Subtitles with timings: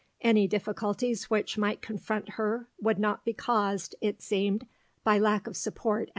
[0.21, 4.65] Any difficulties which might confront her would not be caused, it seemed,
[5.03, 6.09] by lack of support at home.